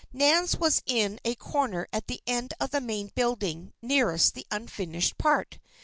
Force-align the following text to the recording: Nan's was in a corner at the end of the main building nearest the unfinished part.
Nan's 0.11 0.57
was 0.57 0.81
in 0.87 1.19
a 1.23 1.35
corner 1.35 1.87
at 1.93 2.07
the 2.07 2.23
end 2.25 2.55
of 2.59 2.71
the 2.71 2.81
main 2.81 3.11
building 3.13 3.71
nearest 3.83 4.33
the 4.33 4.47
unfinished 4.49 5.19
part. 5.19 5.59